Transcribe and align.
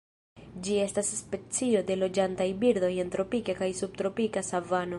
Ĝi 0.67 0.77
estas 0.85 1.11
specio 1.17 1.83
de 1.91 1.97
loĝantaj 2.03 2.47
birdoj 2.63 2.91
en 3.05 3.13
tropika 3.17 3.57
kaj 3.61 3.69
subtropika 3.83 4.45
savano. 4.49 4.89